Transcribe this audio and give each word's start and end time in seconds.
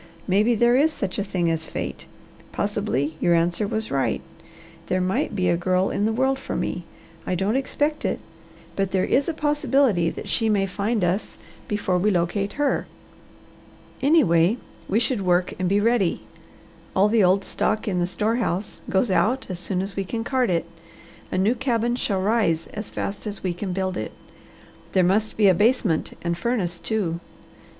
Maybe 0.27 0.55
there 0.55 0.75
is 0.75 0.91
such 0.91 1.19
a 1.19 1.23
thing 1.23 1.51
as 1.51 1.67
fate. 1.67 2.07
Possibly 2.51 3.17
your 3.19 3.35
answer 3.35 3.67
was 3.67 3.91
right. 3.91 4.21
There 4.87 4.99
might 4.99 5.35
be 5.35 5.47
a 5.47 5.55
girl 5.55 5.91
in 5.91 6.05
the 6.05 6.11
world 6.11 6.39
for 6.39 6.55
me. 6.55 6.85
I 7.27 7.35
don't 7.35 7.55
expect 7.55 8.03
it, 8.03 8.19
but 8.75 8.89
there 8.89 9.05
is 9.05 9.29
a 9.29 9.33
possibility 9.35 10.09
that 10.09 10.27
she 10.27 10.49
may 10.49 10.65
find 10.65 11.03
us 11.03 11.37
before 11.67 11.99
we 11.99 12.09
locate 12.09 12.53
her. 12.53 12.87
Anyway, 14.01 14.57
we 14.89 14.99
should 14.99 15.21
work 15.21 15.53
and 15.59 15.69
be 15.69 15.79
ready. 15.79 16.21
All 16.95 17.07
the 17.07 17.23
old 17.23 17.43
stock 17.43 17.87
in 17.87 17.99
the 17.99 18.07
store 18.07 18.37
house 18.37 18.81
goes 18.89 19.11
out 19.11 19.45
as 19.51 19.59
soon 19.59 19.83
as 19.83 19.95
we 19.95 20.03
can 20.03 20.23
cart 20.23 20.49
it. 20.49 20.65
A 21.31 21.37
new 21.37 21.53
cabin 21.53 21.95
shall 21.95 22.21
rise 22.21 22.65
as 22.73 22.89
fast 22.89 23.27
as 23.27 23.43
we 23.43 23.53
can 23.53 23.71
build 23.71 23.95
it. 23.97 24.13
There 24.93 25.03
must 25.03 25.37
be 25.37 25.47
a 25.47 25.53
basement 25.53 26.17
and 26.23 26.35
furnace, 26.35 26.79
too. 26.79 27.19